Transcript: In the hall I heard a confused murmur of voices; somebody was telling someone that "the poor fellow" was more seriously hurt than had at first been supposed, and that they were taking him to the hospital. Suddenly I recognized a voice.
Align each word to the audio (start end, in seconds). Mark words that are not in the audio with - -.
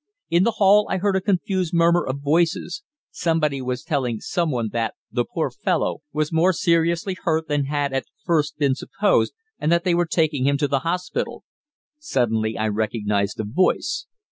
In 0.31 0.45
the 0.45 0.53
hall 0.57 0.87
I 0.89 0.97
heard 0.97 1.15
a 1.15 1.21
confused 1.21 1.75
murmur 1.75 2.03
of 2.03 2.21
voices; 2.23 2.81
somebody 3.11 3.61
was 3.61 3.83
telling 3.83 4.19
someone 4.19 4.69
that 4.71 4.95
"the 5.11 5.25
poor 5.31 5.51
fellow" 5.51 5.99
was 6.11 6.33
more 6.33 6.53
seriously 6.53 7.15
hurt 7.21 7.47
than 7.47 7.65
had 7.65 7.93
at 7.93 8.05
first 8.25 8.57
been 8.57 8.73
supposed, 8.73 9.31
and 9.59 9.71
that 9.71 9.83
they 9.83 9.93
were 9.93 10.07
taking 10.07 10.45
him 10.47 10.57
to 10.57 10.67
the 10.67 10.79
hospital. 10.79 11.43
Suddenly 11.99 12.57
I 12.57 12.67
recognized 12.69 13.39
a 13.39 13.43
voice. 13.43 14.07